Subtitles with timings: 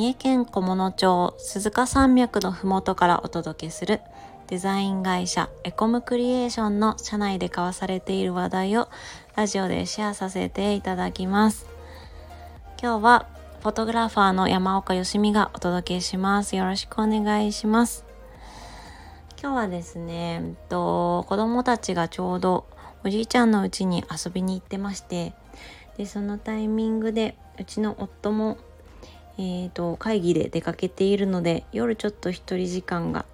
[0.00, 4.00] 三重県菰野町鈴鹿山脈のふもとからお届けする
[4.46, 8.88] デザイン会社エコムクリエーションの社内で交わされている話題を
[9.36, 11.66] ラジオでシェアさせていただきます。
[12.80, 13.28] 今日は
[13.60, 16.56] フォトグラファーの山岡よしみがお届けします。
[16.56, 18.06] よろしくお願いします。
[19.38, 22.64] 今日はですね、えっと、子供たちがちょうど
[23.04, 25.34] おじいちゃんの家に遊びに行ってまして
[25.98, 28.56] でそのタイミングでうちの夫も、
[29.38, 33.24] えーと、会議で出かけているので夜ちょっと一人時間が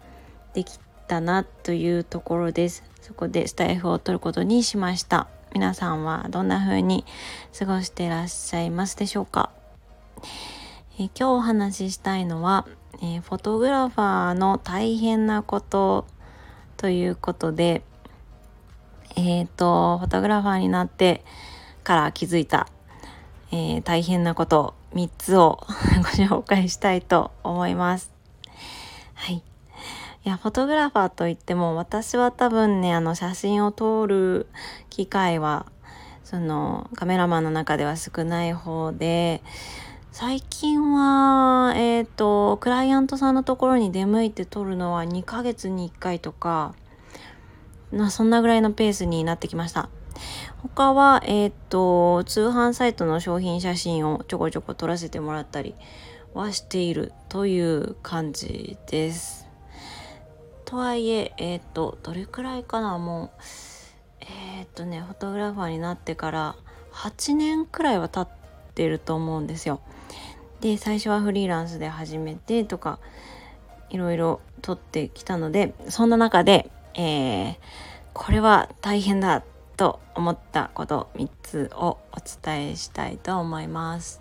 [0.55, 0.79] でき
[1.09, 2.85] たなというところです。
[3.01, 5.29] そこでスタイフを取ることにしました。
[5.57, 7.07] 皆さんはどんな風に
[7.59, 9.51] 過ごしてらっしゃいますでしょうか、
[10.99, 12.67] えー、今日お話ししたいのは、
[12.97, 16.07] えー、フォトグラファーの大変なこと
[16.77, 17.83] ということで
[19.17, 21.25] えっ、ー、とフォトグラファーになって
[21.85, 22.69] から気づいた、
[23.53, 25.61] えー、大変なこと3つを
[25.99, 28.11] ご紹介したいと思います。
[29.15, 29.37] はい。
[29.37, 29.43] い
[30.29, 34.49] や、フォトグラファーといっても私は多分ね、あの写真を撮る
[34.91, 35.67] 機会は
[36.27, 39.43] そのカメラマンの中では少ない方で、
[40.11, 46.75] 最近は、えっ、ー、と、クライアントさんのところに出向いて撮るのは2ヶ月に1回とか、
[47.93, 49.89] なそんなぐらいのペースになってきました。
[50.69, 55.75] 他は、えっ、と、通販サイトの商品写真をちょこちょこ撮らせてもらったり
[56.35, 59.47] はしているという感じです。
[60.65, 63.31] とはいえ、えっ、と、どれくらいかなもう、
[64.59, 66.57] えっ、とね、フォトグラファーになってから
[66.93, 68.29] 8年くらいは経っ
[68.75, 69.81] てると思うんですよ。
[70.61, 72.99] で、最初はフリーランスで始めてとか、
[73.91, 77.57] いろいろ撮ってきたので、そんな中で、えー、
[78.13, 79.45] これは大変だ
[79.77, 84.21] と思ったこと3つをお伝えしたいと思います。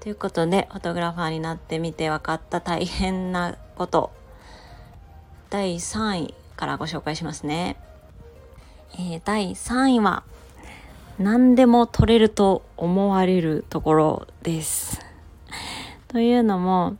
[0.00, 4.10] ということでフォトグラファーになってみて分かった大変なこと
[5.50, 7.76] 第3位からご紹介しますね。
[8.94, 10.22] えー、第3位は
[11.18, 15.00] 何でも撮れると思われるところです。
[16.08, 16.96] というのも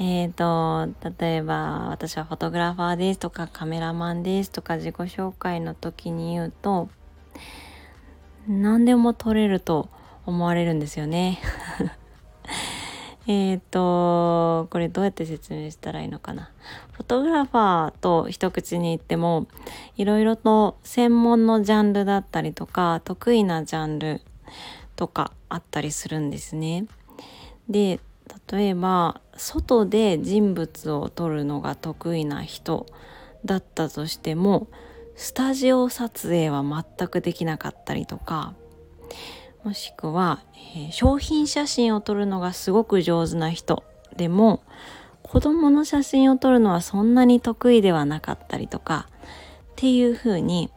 [0.00, 6.88] えっ、ー、と、例えば、私はフォトグラファーですとか、カメラマンですとか、自己紹介の時に言うと、
[8.46, 9.88] 何でも撮れると
[10.24, 11.40] 思われるんですよね。
[13.26, 16.52] えっと、これどうやって説明したらいいのかな。
[16.92, 19.48] フォトグラファーと一口に言っても、
[19.96, 24.22] いろいろと専門のジャンルだったりとか、得意なジャンル
[24.94, 26.86] とかあったりするんですね。
[27.68, 27.98] で、
[28.50, 32.86] 例えば外で人物を撮るのが得意な人
[33.44, 34.68] だったとしても
[35.16, 38.54] スタジオ撮影は全くできなかったりとか
[39.64, 40.42] もしくは、
[40.76, 43.84] えー、商品写真を撮るのがすごく上手な人
[44.16, 44.62] でも
[45.22, 49.08] 子供の写真を撮るのはそんなに得意ではなかったりとか
[49.72, 50.70] っていう風に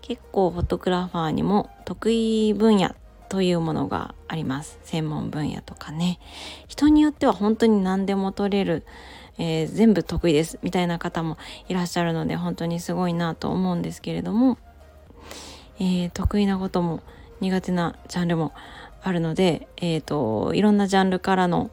[0.00, 2.94] 結構フォトグラファーにも得意分野
[3.30, 4.78] というものがあります。
[4.82, 6.18] 専門分野とかね。
[6.68, 8.84] 人によっては本当に何でも取れる、
[9.38, 14.58] えー、全部得意ですみたいな方もいらっしゃるので本当にすごいなと思うんですけれども、
[15.78, 17.02] えー、得意なことも
[17.40, 18.52] 苦手なジャンルも
[19.00, 21.70] あるので、えーと、いろんなジャンルからの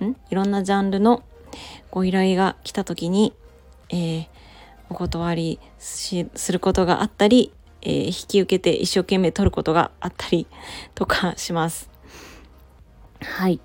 [0.00, 0.16] ん？
[0.30, 1.24] いろんなジャンルの
[1.90, 3.34] ご依頼が来た時に、
[3.90, 4.26] えー、
[4.88, 10.46] お断りすることがあったりえー、引き受けて一生懸命取ることがあったり
[10.94, 11.90] とかします。
[13.20, 13.60] はい。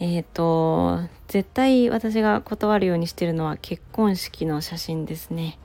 [0.00, 5.58] えっ、ー、と、絶対私が断るようにしてるのは結婚式の写真ですね。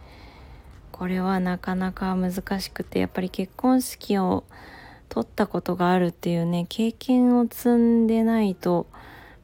[0.92, 4.44] これはなかなか難しくて、やっぱり結婚式を
[5.10, 8.88] 撮ったことがあるっていうね、経験を積んでないと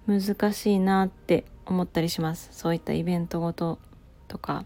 [0.08, 2.50] 難しいなって思ったりします。
[2.52, 3.80] そういったイベントごと
[4.28, 4.66] とか、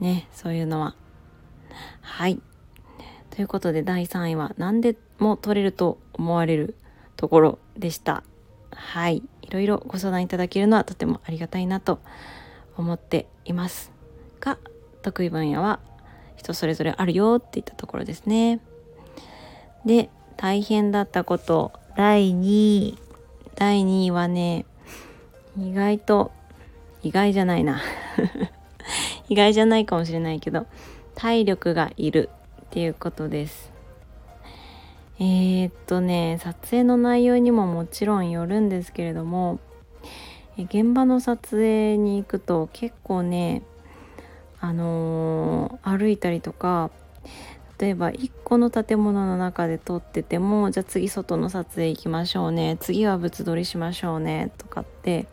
[0.00, 0.96] ね、そういうのは。
[2.00, 2.40] はい。
[3.34, 6.76] ということで第3位は何でも取れると思われる
[7.16, 8.22] ところでした。
[8.70, 9.24] はい。
[9.42, 11.98] いろいろご相談いただけるのはとてもありがたいなと
[12.76, 13.90] 思っています
[14.38, 14.58] が、
[15.02, 15.80] 得意分野は
[16.36, 18.60] 人それぞれあるよっていったところですね。
[19.84, 22.98] で、大変だったこと第2位。
[23.56, 24.64] 第2位はね、
[25.58, 26.30] 意外と、
[27.02, 27.80] 意外じゃないな。
[29.28, 30.66] 意外じゃないかもしれないけど、
[31.16, 32.30] 体力がいる
[32.74, 33.70] っていうことです。
[35.20, 39.60] えー、っとね撮影の内容にももちろんよるんですけれども
[40.58, 43.62] 現場の撮影に行くと結構ね
[44.58, 46.90] あのー、歩いたりとか
[47.78, 55.28] 例えば1個の建物の中で撮っててもじゃあ次外の撮影行きましょうね次は物撮りしましょうねとかって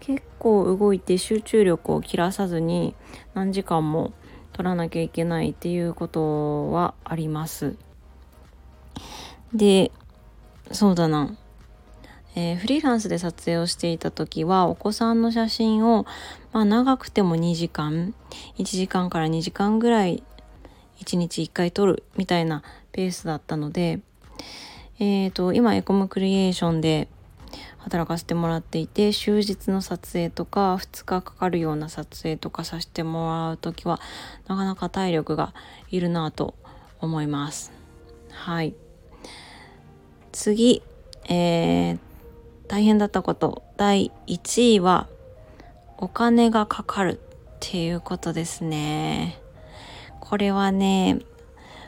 [0.00, 2.94] 結構動いて集中力を切らさずに
[3.34, 4.14] 何時間も
[4.54, 7.76] 撮らなきゃいけないっていうことはあります。
[9.52, 9.92] で
[10.72, 11.36] そうだな
[12.36, 16.04] えー、フリーランスで撮影をしていた時はお子さんの写真を、
[16.52, 18.12] まあ、長くても2時間
[18.58, 20.24] 1時間から2時間ぐらい
[21.00, 24.00] 1日1回撮るみたいなペースだったので、
[24.98, 27.08] えーと、今エコムクリエーションで
[27.78, 34.00] 働かせてもらっていて終日の撮影とか2日かかるような撮影とかさせてもらう時は
[34.46, 35.54] なかなか体力が
[35.90, 36.54] いるなと
[37.00, 37.72] 思います。
[38.30, 38.74] はい
[40.32, 40.82] 次、
[41.28, 41.98] えー、
[42.66, 45.08] 大変だったこと第1位は
[45.96, 49.40] お金がかかるっていうことですね。
[50.20, 51.18] これはね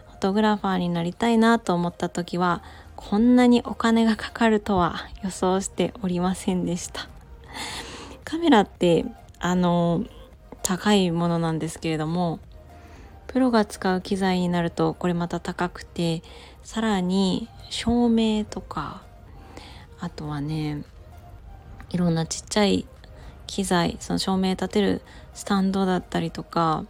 [0.08, 2.62] フォトグラファーになりたいなと思った時は
[3.08, 7.08] こんなにお金がかかるとは予想しておりませんでした
[8.24, 9.04] カメラって
[9.38, 10.04] あの
[10.64, 12.40] 高いものなんですけれども
[13.28, 16.24] プロが使う機材になるとこれまた高くて
[16.64, 19.02] さらに照明とか
[20.00, 20.82] あとはね
[21.90, 22.86] いろんなちっちゃい
[23.46, 25.00] 機材その照明立てる
[25.32, 26.84] スタンドだったりとか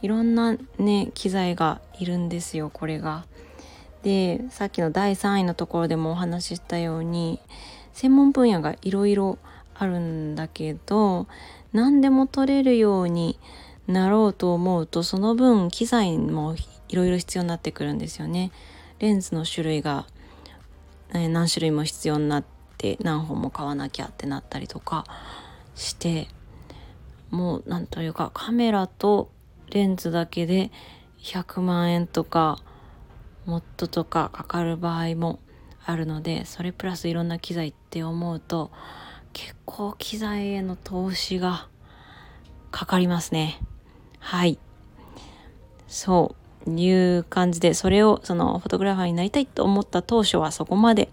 [0.00, 3.26] いろんなね機材がいるんですよこれが。
[4.04, 7.40] でさっきの第3位のところでもお話ししたように
[7.94, 9.38] 専門分野がいろいろ
[9.74, 11.26] あるんだけど
[11.72, 13.40] 何でも撮れるように
[13.86, 16.54] なろうと思うとその分機材も
[16.88, 18.52] いろいろ必要になってくるんですよね。
[18.98, 20.06] レンズの種類が、
[21.12, 22.44] え何種類も必要になっ
[22.78, 25.04] て何本も買わなきゃってなったりとか
[25.74, 26.28] して
[27.30, 29.30] もうなんというかカメラと
[29.70, 30.70] レンズだけで
[31.18, 32.58] 100万円とか
[33.46, 35.40] もっととかかかる場合も
[35.84, 38.70] あるのでそれプラスいろんな機材って思うと
[39.32, 41.68] 結構機材への投資が
[42.70, 43.60] かかりますね。
[44.18, 44.58] はい。
[45.86, 46.44] そう。
[46.66, 51.10] いう感じでそれをそのフォトグラファーになりたいと思った当初はそこまで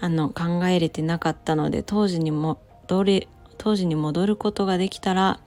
[0.00, 2.58] あの考えれてなかったので当時にも
[2.88, 3.28] 戻れ
[3.58, 5.38] 当時に戻ることができたら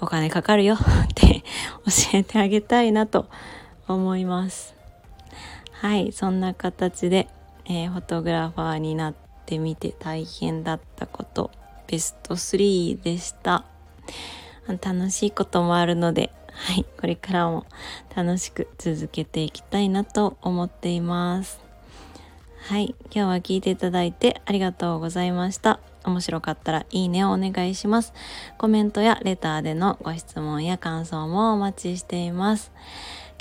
[0.00, 0.78] お金かかるよっ
[1.14, 1.42] て
[2.12, 3.26] 教えてあげたいなと
[3.88, 4.73] 思います。
[5.84, 7.28] はい、そんな形で、
[7.66, 9.14] えー、フォトグラファーになっ
[9.44, 11.50] てみて大変だったこと
[11.86, 13.66] ベスト3でした。
[14.66, 17.66] 楽しいこともあるので、はい、これからも
[18.16, 21.60] 楽しく続けていきたいなと思っています。
[22.62, 25.80] はい、今日は聞いていただいてありがとうございました。
[26.06, 28.14] 面白かったらいいねをお願いします。
[28.56, 32.72] コメントやレターでのご質問や感想もお待ちしています。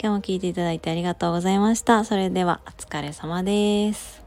[0.02, 2.04] 今日も聞いていただいてありがとうございました。
[2.04, 4.23] それではお疲れ様です。